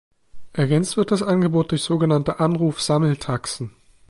[0.53, 3.69] Ergänzt wird das Angebot durch sogenannte Anruf-Sammel-Taxen.